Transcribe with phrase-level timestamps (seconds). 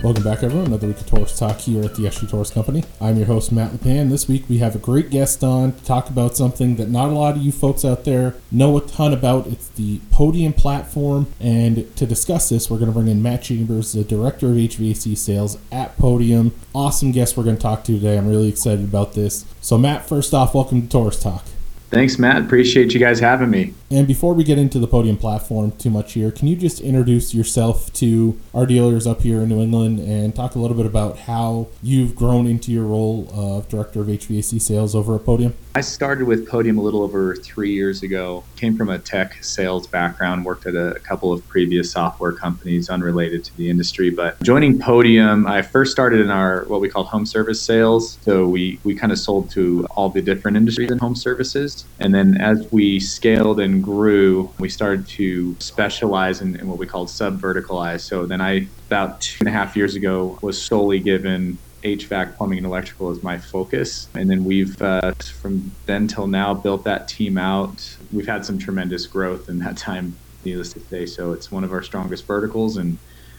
[0.00, 0.68] Welcome back, everyone.
[0.68, 2.84] Another week of Torrice Talk here at the SG Torrice Company.
[3.00, 4.10] I'm your host, Matt LePan.
[4.10, 7.12] This week we have a great guest on to talk about something that not a
[7.12, 9.48] lot of you folks out there know a ton about.
[9.48, 11.26] It's the Podium platform.
[11.40, 15.18] And to discuss this, we're going to bring in Matt Chambers, the Director of HVAC
[15.18, 16.54] Sales at Podium.
[16.72, 18.16] Awesome guest we're going to talk to today.
[18.16, 19.46] I'm really excited about this.
[19.60, 21.44] So, Matt, first off, welcome to Torrice Talk.
[21.90, 22.42] Thanks, Matt.
[22.42, 23.72] Appreciate you guys having me.
[23.90, 27.34] And before we get into the podium platform too much here, can you just introduce
[27.34, 31.20] yourself to our dealers up here in New England and talk a little bit about
[31.20, 35.54] how you've grown into your role of director of HVAC sales over at Podium?
[35.78, 38.42] I started with Podium a little over three years ago.
[38.56, 43.44] Came from a tech sales background, worked at a couple of previous software companies unrelated
[43.44, 44.10] to the industry.
[44.10, 48.18] But joining Podium, I first started in our what we call home service sales.
[48.22, 51.84] So we, we kind of sold to all the different industries in home services.
[52.00, 56.86] And then as we scaled and grew, we started to specialize in, in what we
[56.88, 58.00] called sub verticalize.
[58.00, 62.58] So then I, about two and a half years ago, was solely given HVAC, plumbing,
[62.58, 64.08] and electrical is my focus.
[64.14, 67.96] And then we've, uh, from then till now, built that team out.
[68.12, 71.06] We've had some tremendous growth in that time, needless to say.
[71.06, 72.98] So it's one of our strongest verticals, and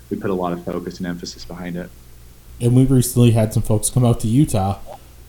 [0.09, 1.89] we put a lot of focus and emphasis behind it.
[2.61, 4.79] And we recently had some folks come out to Utah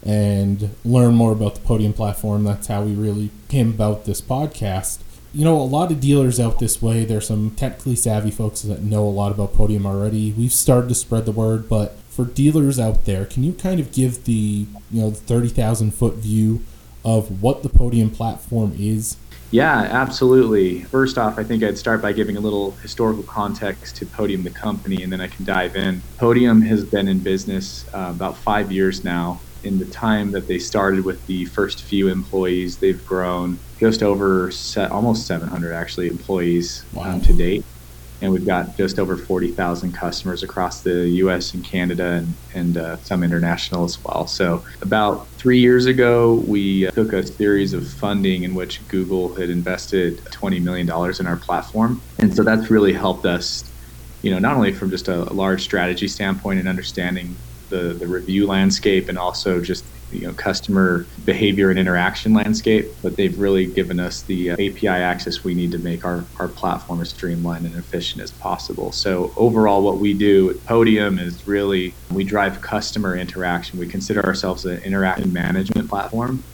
[0.03, 2.45] and learn more about the Podium platform.
[2.45, 5.01] That's how we really came about this podcast.
[5.33, 8.83] You know, a lot of dealers out this way, there's some technically savvy folks that
[8.83, 10.33] know a lot about Podium already.
[10.33, 13.93] We've started to spread the word, but for dealers out there, can you kind of
[13.93, 16.63] give the you know the thirty thousand foot view
[17.05, 19.17] of what the Podium platform is?
[19.51, 20.83] Yeah, absolutely.
[20.83, 24.51] First off, I think I'd start by giving a little historical context to Podium, the
[24.51, 26.03] company, and then I can dive in.
[26.19, 29.41] Podium has been in business uh, about five years now.
[29.65, 34.51] In the time that they started with the first few employees, they've grown just over
[34.51, 37.11] set, almost 700 actually employees wow.
[37.11, 37.65] um, to date
[38.21, 41.55] and we've got just over 40,000 customers across the U.S.
[41.55, 44.27] and Canada and, and uh, some international as well.
[44.27, 49.35] So about three years ago, we uh, took a series of funding in which Google
[49.35, 52.03] had invested $20 million in our platform.
[52.19, 53.65] And so that's really helped us,
[54.23, 57.39] you know, not only from just a, large strategy standpoint and understanding
[57.71, 63.17] the, the review landscape and also just you know customer behavior and interaction landscape, but
[63.17, 67.01] they've really given us the uh, API access we need to make our, our platform
[67.01, 68.93] as streamlined and efficient as possible.
[68.93, 73.79] So overall, what we do at Podium is really we drive customer interaction.
[73.79, 76.45] We consider ourselves an interaction management platform,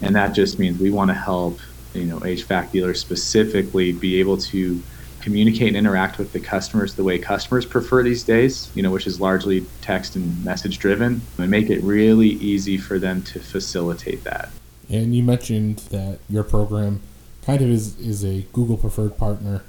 [0.00, 1.60] and that just means we want to help
[1.94, 4.84] you know HVAC dealers specifically be able to
[5.24, 9.06] communicate and interact with the customers the way customers prefer these days, you know, which
[9.06, 14.22] is largely text and message driven, and make it really easy for them to facilitate
[14.24, 14.50] that.
[14.90, 17.00] And you mentioned that your program
[17.42, 19.62] kind of is, is a Google preferred partner.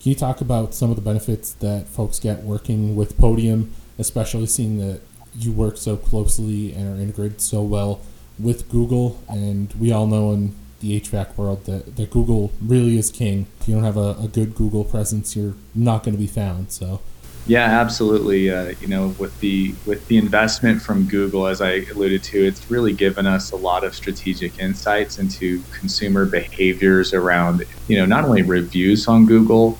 [0.00, 4.46] Can you talk about some of the benefits that folks get working with Podium, especially
[4.46, 5.00] seeing that
[5.36, 8.00] you work so closely and are integrated so well
[8.38, 9.20] with Google?
[9.28, 10.54] And we all know in
[10.84, 13.46] the HVAC world that, that Google really is king.
[13.60, 16.70] If you don't have a, a good Google presence, you're not going to be found.
[16.70, 17.00] So.
[17.46, 18.50] Yeah, absolutely.
[18.50, 22.70] Uh, you know, with the with the investment from Google, as I alluded to, it's
[22.70, 28.24] really given us a lot of strategic insights into consumer behaviors around, you know, not
[28.24, 29.78] only reviews on Google,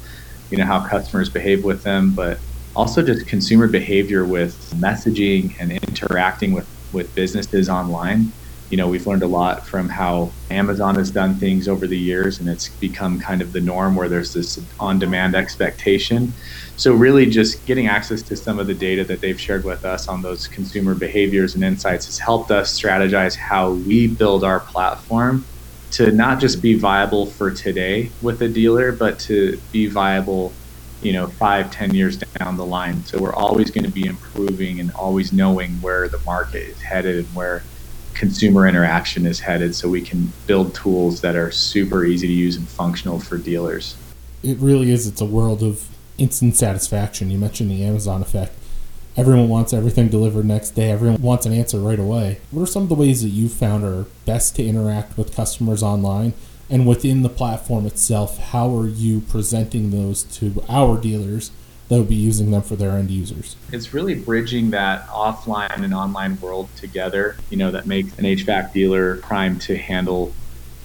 [0.51, 2.39] you know, how customers behave with them, but
[2.77, 8.31] also just consumer behavior with messaging and interacting with with businesses online
[8.71, 12.41] you know, we've learned a lot from how Amazon has done things over the years,
[12.41, 16.35] and it's become kind of the norm where there's this on demand expectation.
[16.77, 20.09] So, really, just getting access to some of the data that they've shared with us
[20.09, 25.47] on those consumer behaviors and insights has helped us strategize how we build our platform
[25.93, 30.59] to not just be viable for today with a dealer, but to be viable
[31.03, 34.81] you know five ten years down the line so we're always going to be improving
[34.81, 37.67] and always knowing where the market is headed and where
[38.15, 42.57] consumer interaction is headed so we can build tools that are super easy to use
[42.57, 43.97] and functional for dealers.
[44.43, 45.07] It really is.
[45.07, 45.89] It's a world of
[46.19, 47.31] instant satisfaction.
[47.31, 48.55] You mentioned the Amazon effect.
[49.17, 50.91] Everyone wants everything delivered next day.
[50.91, 52.41] Everyone wants an answer right away.
[52.51, 55.83] What are some of the ways that you found are best to interact with customers
[55.83, 56.33] online?
[56.69, 61.53] And within the platform itself, how are you presenting those to our dealers
[61.95, 63.55] that would be using them for their end users.
[63.71, 68.73] It's really bridging that offline and online world together, you know, that makes an HVAC
[68.73, 70.33] dealer primed to handle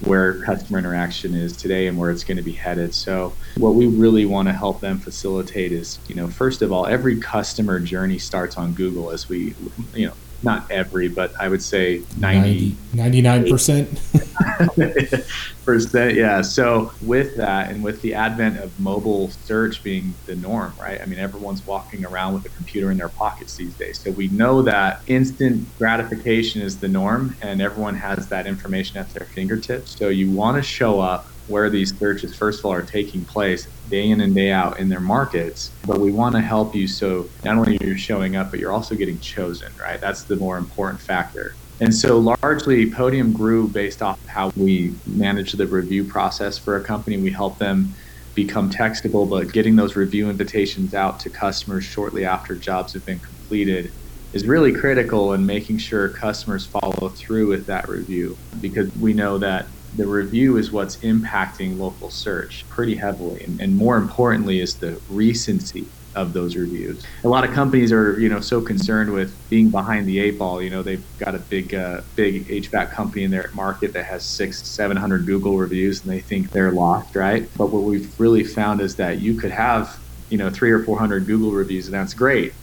[0.02, 2.94] where customer interaction is today and where it's going to be headed.
[2.94, 6.86] So what we really want to help them facilitate is, you know, first of all,
[6.86, 9.56] every customer journey starts on Google as we,
[9.96, 10.14] you know,
[10.44, 15.26] not every, but I would say 90, 99%.
[15.66, 16.16] percent.
[16.16, 16.42] Yeah.
[16.42, 21.00] So with that and with the advent of mobile search being the norm, right?
[21.02, 24.00] I mean, everyone's walking around with a computer in their pockets these days.
[24.00, 29.14] So we know that instant gratification is the norm and everyone has that information at
[29.14, 29.96] their fingertips.
[29.96, 33.68] So you want to show up where these searches, first of all, are taking place
[33.88, 35.76] day in and day out in their markets.
[35.84, 38.72] But we want to help you so not only are you're showing up, but you're
[38.72, 40.00] also getting chosen, right?
[40.00, 41.58] That's the more important factor.
[41.80, 46.84] And so largely Podium grew based off how we manage the review process for a
[46.84, 47.18] company.
[47.18, 47.96] We help them
[48.36, 53.22] become textable, but getting those review invitations out to customers shortly after jobs have been
[53.22, 53.92] completed
[54.34, 59.40] is really critical in making sure customers follow through with that review because we know
[59.40, 63.44] that the review is what's impacting local search pretty heavily.
[63.44, 65.86] And, and, more importantly, is the recency
[66.16, 67.06] of those reviews.
[67.26, 70.62] A lot of companies are, you know, so concerned with being behind the eight ball.
[70.62, 74.26] You know, they've got a big, uh, big HVAC company in their market that has
[74.26, 77.50] six, seven hundred Google reviews, and they think they're locked, right?
[77.58, 80.00] But what we've really found is that you could have,
[80.30, 82.54] you know, three or four hundred Google reviews, and that's great.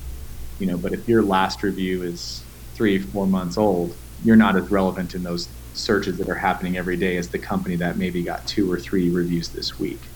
[0.59, 2.43] You know, but if your last review is
[2.75, 3.94] three, four months old,
[4.25, 7.76] you're not as relevant in those searches that are happening every day as the company
[7.76, 10.11] that maybe got two or three reviews this week.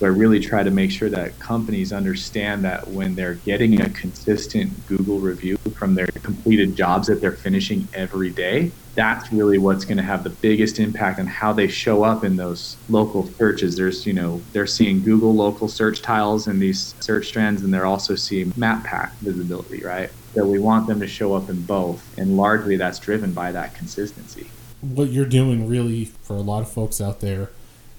[0.00, 3.90] So I really try to make sure that companies understand that when they're getting a
[3.90, 9.84] consistent Google review from their completed jobs that they're finishing every day, that's really what's
[9.84, 13.76] going to have the biggest impact on how they show up in those local searches.
[13.76, 17.86] There's, you know, they're seeing Google local search tiles in these search trends, and they're
[17.86, 20.10] also seeing map pack visibility, right?
[20.36, 23.74] So we want them to show up in both, and largely that's driven by that
[23.74, 24.54] consistency
[24.94, 27.50] what you're doing really for a lot of folks out there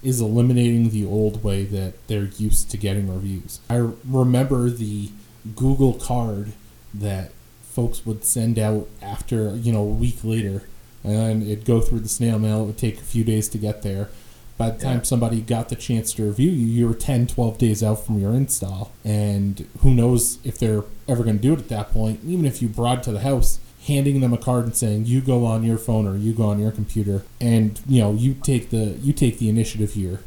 [0.02, 3.60] is eliminating the old way that they're used to getting reviews.
[3.68, 5.10] I remember the
[5.54, 6.52] Google card
[6.94, 10.62] that folks would send out after, you know, a week later
[11.04, 12.62] and it'd go through the snail mail.
[12.62, 14.08] It would take a few days to get there.
[14.56, 15.02] By the time yeah.
[15.02, 18.32] somebody got the chance to review you, you were 10, 12 days out from your
[18.32, 18.92] install.
[19.04, 22.20] And who knows if they're ever going to do it at that point.
[22.24, 25.20] Even if you brought it to the house, handing them a card and saying you
[25.20, 28.70] go on your phone or you go on your computer and you know you take
[28.70, 30.20] the you take the initiative here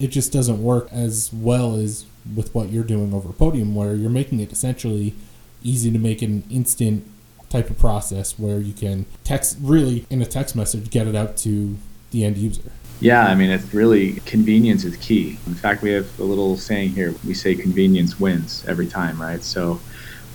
[0.00, 4.10] it just doesn't work as well as with what you're doing over podium where you're
[4.10, 5.14] making it essentially
[5.62, 7.06] easy to make an instant
[7.50, 11.36] type of process where you can text really in a text message get it out
[11.36, 11.76] to
[12.10, 15.38] the end user yeah, I mean, it's really convenience is key.
[15.46, 17.14] In fact, we have a little saying here.
[17.24, 19.40] We say convenience wins every time, right?
[19.40, 19.80] So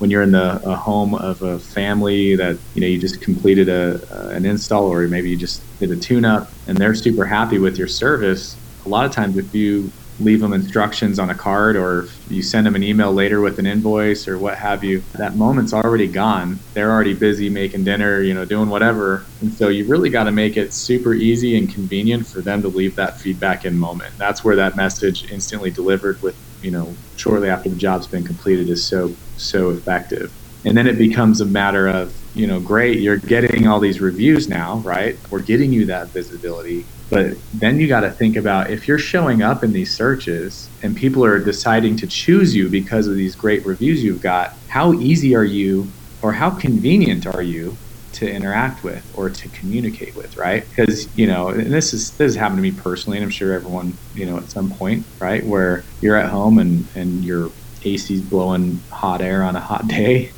[0.03, 4.01] when you're in the home of a family that you know you just completed a,
[4.35, 7.77] an install or maybe you just did a tune up and they're super happy with
[7.77, 12.09] your service a lot of times if you leave them instructions on a card or
[12.27, 15.73] you send them an email later with an invoice or what have you that moment's
[15.73, 16.61] already gone.
[16.75, 19.31] They're already busy making dinner you know doing whatever.
[19.39, 22.67] And so you really got to make it super easy and convenient for them to
[22.67, 24.15] leave that feedback in moment.
[24.19, 28.69] That's where that message instantly delivered with you know shortly after the job's been completed
[28.69, 30.31] is so so effective.
[30.65, 34.47] And then it becomes a matter of you know great you're getting all these reviews
[34.47, 35.19] now right?
[35.31, 36.89] We're getting you that visibility.
[37.09, 40.95] But then you got to think about if you're showing up in these searches and
[40.95, 45.35] people are deciding to choose you because of these great reviews you've got, how easy
[45.35, 45.93] are you
[46.23, 47.79] or how convenient are you
[48.13, 50.65] to interact with or to communicate with, right?
[50.75, 53.53] Because you know, and this is this has happened to me personally, and I'm sure
[53.53, 57.53] everyone you know at some point, right, where you're at home and and your
[57.83, 60.33] AC's blowing hot air on a hot day,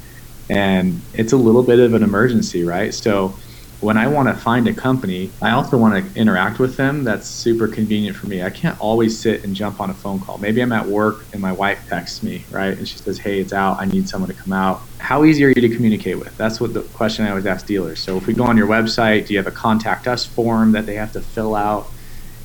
[0.49, 2.93] and it's a little bit of an emergency, right?
[2.93, 3.37] So
[3.79, 7.03] when I want to find a company, I also want to interact with them.
[7.03, 8.41] That's super convenient for me.
[8.41, 10.37] I can't always sit and jump on a phone call.
[10.39, 12.77] Maybe I'm at work and my wife texts me, right?
[12.77, 13.77] And she says, Hey, it's out.
[13.79, 14.81] I need someone to come out.
[14.99, 16.33] How easy are you to communicate with?
[16.37, 18.03] That's what the question I always ask dealers.
[18.03, 20.85] So if we go on your website, do you have a contact us form that
[20.85, 21.87] they have to fill out?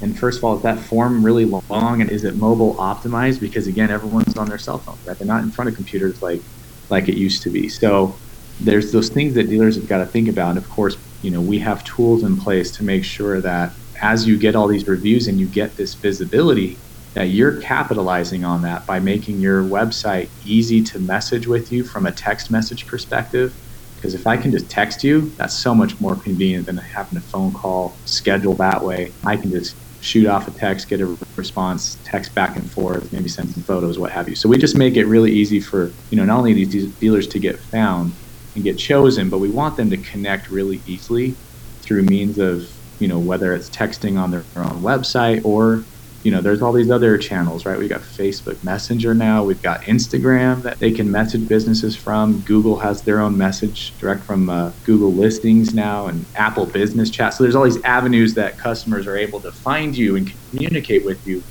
[0.03, 3.41] And first of all, is that form really long and is it mobile optimized?
[3.41, 5.17] Because again, everyone's on their cell phone, right?
[5.19, 6.43] They're not in front of computers like
[6.91, 7.69] like it used to be.
[7.69, 8.21] So
[8.59, 10.51] there's those things that dealers have got to think about.
[10.51, 13.73] And of course, you know, we have tools in place to make sure that
[14.03, 16.81] as you get all these reviews and you get this visibility,
[17.15, 22.07] that you're capitalizing on that by making your website easy to message with you from
[22.07, 23.57] a text message perspective.
[23.97, 27.23] Because if I can just text you, that's so much more convenient than having a
[27.23, 29.15] phone call scheduled that way.
[29.27, 33.29] I can just shoot off a text, get a response, text back and forth, maybe
[33.29, 34.35] send some photos, what have you.
[34.35, 37.39] So we just make it really easy for you know not only these dealers to
[37.39, 38.17] get found,
[38.55, 41.39] and get chosen, but we want them to connect really easily
[41.85, 42.63] through means of,
[42.99, 45.87] you know, whether it's texting on their, own website or
[46.23, 47.79] you know, there's all these other channels, right?
[47.79, 49.43] We've got Facebook Messenger now.
[49.43, 52.43] We've got Instagram that they can message businesses from.
[52.43, 57.33] Google has their own message direct from uh, Google listings now and Apple Business Chat.
[57.33, 61.21] So there's all these avenues that customers are able to find you and communicate with
[61.25, 61.43] you.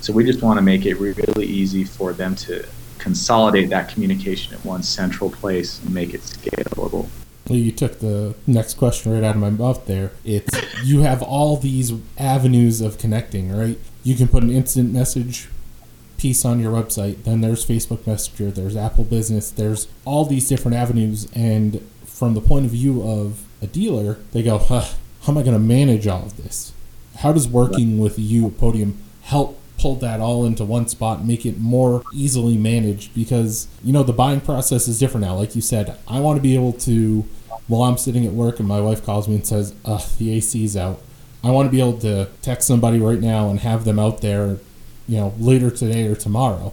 [0.00, 2.64] So we just want to make it really easy for them to
[3.06, 7.08] consolidate that communication at one central place and make it scalable.
[7.48, 10.10] Well, you took the next question right out of my mouth there.
[10.24, 13.78] It's you have all these avenues of connecting, right?
[14.02, 15.48] You can put an instant message
[16.18, 20.76] piece on your website, then there's Facebook Messenger, there's Apple Business, there's all these different
[20.76, 21.28] avenues.
[21.32, 24.86] And from the point of view of a dealer, they go, huh,
[25.22, 26.72] how am I going to manage all of this?
[27.18, 31.44] How does working with you Podium help pull that all into one spot and make
[31.44, 35.36] it more easily managed because you know the buying process is different now.
[35.36, 37.24] Like you said i want to be able to
[37.68, 40.76] while i'm sitting at work and my wife calls me and says Ugh, the ac's
[40.76, 41.00] out
[41.42, 44.58] i want to be able to text somebody right now and have them out there
[45.08, 46.72] you know later today or tomorrow.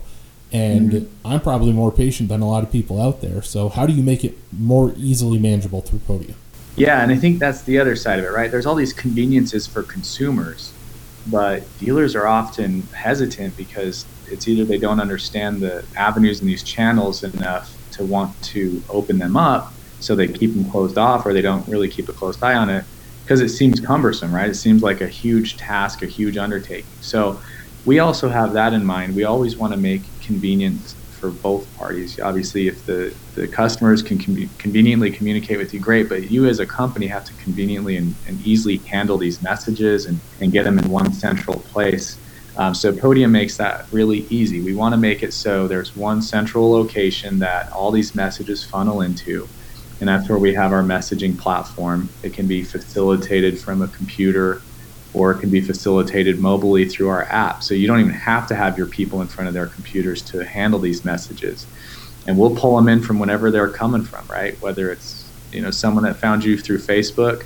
[0.51, 1.27] And mm-hmm.
[1.27, 3.41] i'm probably more patient than a lot of people out there.
[3.41, 6.36] So how do you make it more easily manageable through podium
[6.75, 8.50] yeah and i think that's the other side of it right?
[8.50, 10.74] There's all these conveniences for consumers
[11.25, 16.63] but dealers are often hesitant because it's either they don't understand the avenues and these
[16.63, 21.34] channels enough to want to open them up so they keep them closed off or
[21.34, 22.86] they don't really keep a close eye on it
[23.25, 24.50] because it seems cumbersome right?
[24.50, 26.98] It seems like a huge task a huge undertaking.
[27.01, 27.39] So
[27.86, 29.15] we also have that in mind.
[29.15, 32.20] We always want to make convenience for both parties.
[32.22, 36.60] Obviously, if the, the customers can com- conveniently communicate with you, great, but you as
[36.60, 40.77] a company have to conveniently and, and easily handle these messages and, and get them
[40.77, 42.20] in one central place.
[42.58, 44.62] Um, so Podium makes that really easy.
[44.62, 49.00] We want to make it so there's one central location that all these messages funnel
[49.00, 49.50] into,
[50.01, 52.13] and that's where we have our messaging platform.
[52.22, 54.65] It can be facilitated from a computer
[55.13, 57.63] or it can be facilitated mobilely through our app.
[57.63, 60.46] So you don't even have to have your people in front of their computers to
[60.46, 61.67] handle these messages.
[62.27, 64.55] And we'll pull them in from whenever they're coming from, right?
[64.62, 67.43] Whether it's you know someone that found you through Facebook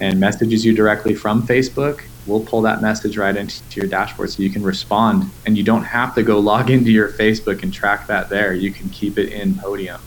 [0.00, 4.42] and messages you directly from Facebook, we'll pull that message right into your dashboard so
[4.42, 8.08] you can respond and you don't have to go log into your Facebook and track
[8.08, 8.54] that there.
[8.54, 10.00] You can keep it in Podium.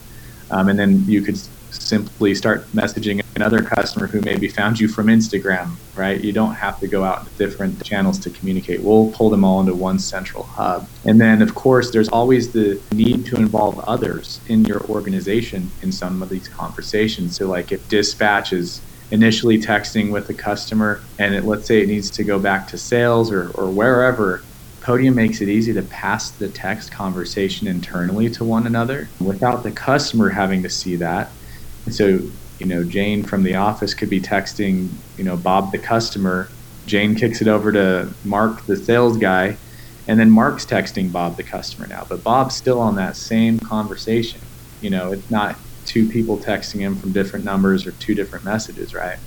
[0.51, 1.37] Um, and then you could
[1.71, 6.23] simply start messaging another customer who maybe found you from Instagram, right?
[6.23, 8.83] You don't have to go out to different channels to communicate.
[8.83, 10.89] We'll pull them all into one central hub.
[11.05, 15.91] And then, of course, there's always the need to involve others in your organization in
[15.91, 17.37] some of these conversations.
[17.37, 21.87] So, like if dispatch is initially texting with the customer and it, let's say it
[21.87, 24.41] needs to go back to sales or, or wherever,
[24.81, 29.71] Podium makes it easy to pass the text conversation internally to one another without the
[29.71, 31.35] customer having to see that.
[31.85, 32.19] And so,
[32.59, 36.53] you know, Jane from the office could be texting, you know, Bob the customer.
[36.85, 39.59] Jane kicks it over to Mark the sales guy,
[40.07, 42.05] and then Mark's texting Bob the customer now.
[42.09, 44.41] But Bob's still on that same conversation.
[44.79, 48.93] You know, it's not two people texting him from different numbers or two different messages,
[48.93, 49.19] right?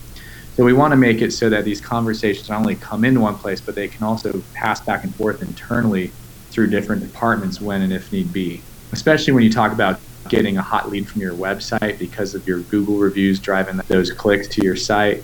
[0.52, 3.38] So we want to make it so that these conversations not only come into one
[3.38, 6.16] place, but they can also pass back and forth internally
[6.52, 8.66] through different departments when and if need be.
[8.92, 12.60] Especially when you talk about getting a hot lead from your website because of your
[12.60, 15.22] Google reviews driving those clicks to your site.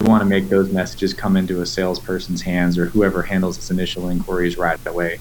[0.00, 3.70] We want to make those messages come into a salesperson's hands or whoever handles its
[3.70, 5.20] initial inquiries right away.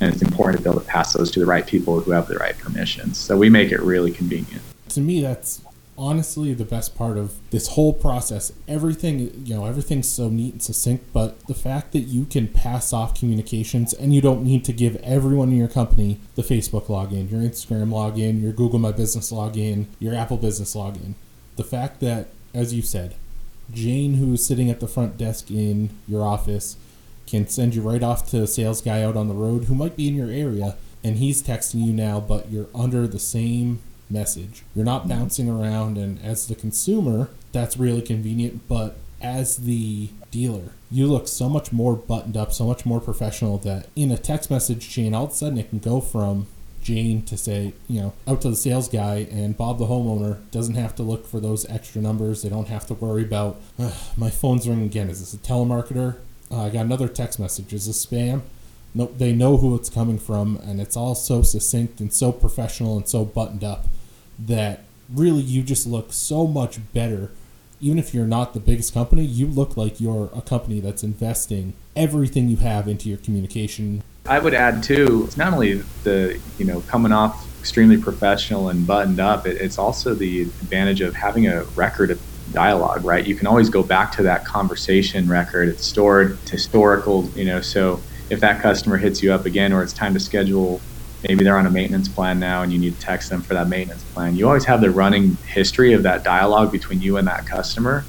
[0.00, 2.28] And it's important to be able to pass those to the right people who have
[2.28, 3.18] the right permissions.
[3.18, 4.62] So we make it really convenient.
[4.90, 5.62] To me, that's
[5.96, 8.52] honestly the best part of this whole process.
[8.66, 12.92] Everything, you know, everything's so neat and succinct, but the fact that you can pass
[12.92, 17.30] off communications and you don't need to give everyone in your company the Facebook login,
[17.30, 21.14] your Instagram login, your Google My Business login, your Apple Business login.
[21.56, 23.14] The fact that, as you said,
[23.72, 26.76] Jane, who's sitting at the front desk in your office,
[27.26, 29.96] can send you right off to a sales guy out on the road who might
[29.96, 34.62] be in your area and he's texting you now, but you're under the same message.
[34.74, 38.68] You're not bouncing around, and as the consumer, that's really convenient.
[38.68, 43.58] But as the dealer, you look so much more buttoned up, so much more professional
[43.58, 46.46] that in a text message chain, all of a sudden it can go from
[46.82, 50.74] Jane to say, you know, out to the sales guy, and Bob the homeowner doesn't
[50.74, 52.42] have to look for those extra numbers.
[52.42, 53.60] They don't have to worry about,
[54.16, 55.10] my phone's ringing again.
[55.10, 56.16] Is this a telemarketer?
[56.50, 57.72] Uh, I got another text message.
[57.72, 58.42] Is this spam?
[58.92, 62.96] Nope, they know who it's coming from, and it's all so succinct and so professional
[62.96, 63.86] and so buttoned up
[64.46, 67.30] that really you just look so much better.
[67.80, 71.72] Even if you're not the biggest company, you look like you're a company that's investing
[71.96, 74.02] everything you have into your communication.
[74.26, 78.86] I would add too, it's not only the, you know, coming off extremely professional and
[78.86, 82.20] buttoned up, it, it's also the advantage of having a record of
[82.52, 83.26] dialogue, right?
[83.26, 85.68] You can always go back to that conversation record.
[85.68, 89.82] It's stored it's historical, you know, so if that customer hits you up again or
[89.82, 90.80] it's time to schedule
[91.28, 93.68] maybe they're on a maintenance plan now and you need to text them for that
[93.68, 97.46] maintenance plan you always have the running history of that dialogue between you and that
[97.46, 98.04] customer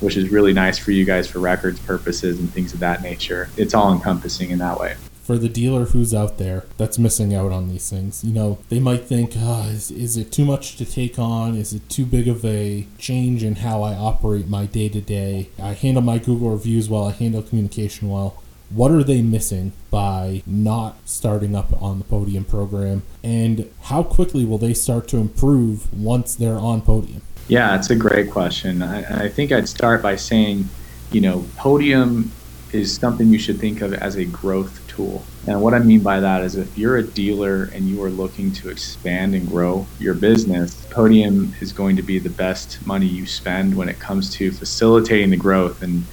[0.00, 3.48] which is really nice for you guys for records purposes and things of that nature
[3.56, 4.96] it's all encompassing in that way
[5.28, 8.24] for the dealer who's out there that's missing out on these things.
[8.24, 11.54] You know, they might think, oh, is, is it too much to take on?
[11.54, 15.50] Is it too big of a change in how I operate my day to day?
[15.62, 18.42] I handle my Google reviews well, I handle communication well.
[18.70, 23.02] What are they missing by not starting up on the podium program?
[23.24, 27.22] And how quickly will they start to improve once they're on podium?
[27.48, 28.82] Yeah, it's a great question.
[28.82, 30.68] I, I think I'd start by saying,
[31.12, 32.30] you know, podium
[32.72, 35.22] is something you should think of as a growth tool.
[35.46, 38.52] And what I mean by that is if you're a dealer and you are looking
[38.52, 43.24] to expand and grow your business, Podium is going to be the best money you
[43.24, 45.82] spend when it comes to facilitating the growth.
[45.82, 46.04] And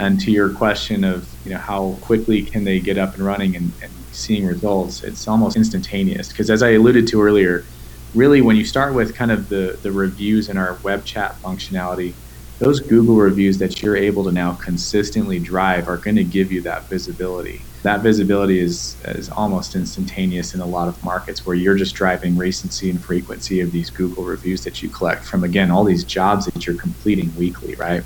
[0.00, 3.54] and to your question of you know how quickly can they get up and running
[3.54, 6.28] and, and seeing results, it's almost instantaneous.
[6.28, 7.68] Because as I alluded to earlier,
[8.14, 12.16] really when you start with kind of the the reviews in our web chat functionality,
[12.60, 16.62] those Google reviews that you're able to now consistently drive are going to give you
[16.62, 21.74] that visibility that visibility is, is almost instantaneous in a lot of markets where you're
[21.74, 25.84] just driving recency and frequency of these Google reviews that you collect from, again, all
[25.84, 28.04] these jobs that you're completing weekly, right?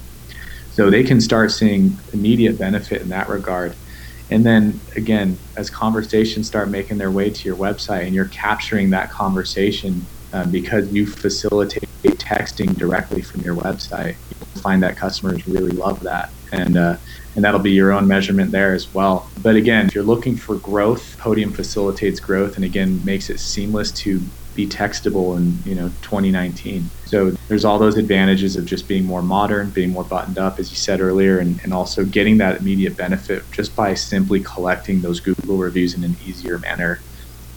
[0.75, 3.77] So they can start seeing immediate benefit in that regard.
[4.29, 8.91] And then again, as conversations start making their way to your website and you're capturing
[8.91, 15.47] that conversation uh, because you facilitate texting directly from your website, you'll find that customers
[15.47, 16.31] really love that.
[16.51, 16.97] And uh,
[17.37, 19.31] and that'll be your own measurement there as well.
[19.41, 23.93] But again, if you're looking for growth, Podium facilitates growth and again makes it seamless
[24.03, 26.91] to be textable in you know 2019.
[27.07, 30.71] So there's all those advantages of just being more modern, being more buttoned up, as
[30.71, 35.21] you said earlier, and, and also getting that immediate benefit just by simply collecting those
[35.21, 37.05] Google reviews in an easier manner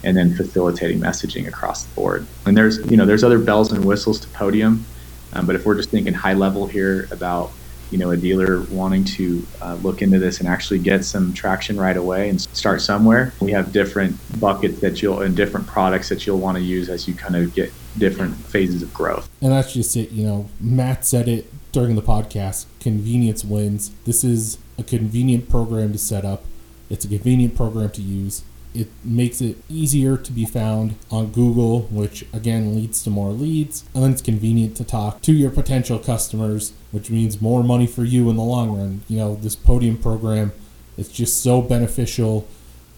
[0.04, 2.28] and then facilitating messaging across the board.
[2.46, 4.88] And there's you know there's other bells and whistles to Podium,
[5.34, 7.54] um, but if we're just thinking high level here about
[7.92, 11.80] you know a dealer wanting to uh, look into this and actually get some traction
[11.80, 13.34] right away and start somewhere.
[13.40, 17.08] We have different buckets that you'll and different products that you'll want to use as
[17.08, 19.30] you kind of get different phases of growth.
[19.42, 23.92] And that's just it you know matt said it during the podcast convenience wins.
[24.06, 26.44] This is a convenient program to set up.
[26.90, 31.82] It's a convenient program to use it makes it easier to be found on Google,
[31.84, 33.84] which again leads to more leads.
[33.94, 38.04] And then it's convenient to talk to your potential customers, which means more money for
[38.04, 39.02] you in the long run.
[39.08, 40.52] You know, this podium program
[40.98, 42.48] is just so beneficial.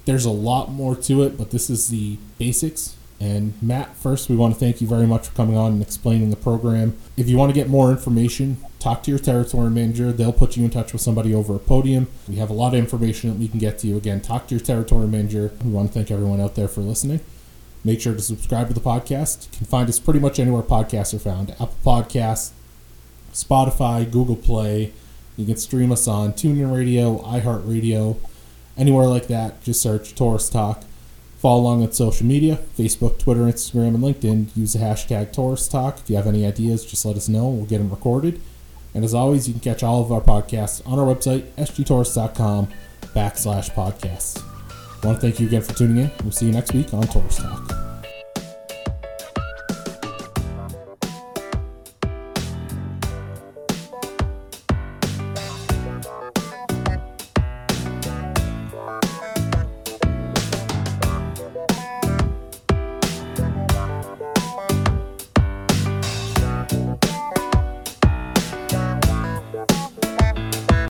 [0.05, 2.95] There's a lot more to it, but this is the basics.
[3.21, 6.29] And Matt, first, we want to thank you very much for coming on and explaining
[6.29, 6.97] the program.
[7.17, 10.13] If you want to get more information, talk to your territory manager.
[10.13, 12.07] They'll put you in touch with somebody over a Podium.
[12.29, 13.97] We have a lot of information that we can get to you.
[13.97, 15.51] Again, talk to your territory manager.
[15.63, 17.19] We want to thank everyone out there for listening.
[17.83, 19.51] Make sure to subscribe to the podcast.
[19.51, 22.51] You can find us pretty much anywhere podcasts are found Apple Podcasts,
[23.33, 24.93] Spotify, Google Play.
[25.35, 28.17] You can stream us on TuneIn Radio, iHeartRadio,
[28.77, 29.61] anywhere like that.
[29.63, 30.83] Just search Torrice Talk.
[31.39, 34.55] Follow along on social media Facebook, Twitter, Instagram, and LinkedIn.
[34.57, 35.99] Use the hashtag Torrice Talk.
[35.99, 37.47] If you have any ideas, just let us know.
[37.47, 38.41] We'll get them recorded.
[38.93, 42.67] And as always, you can catch all of our podcasts on our website, sgtorrice.com
[43.15, 44.43] backslash podcasts.
[45.01, 46.11] I want to thank you again for tuning in.
[46.23, 47.88] We'll see you next week on Torrice Talk.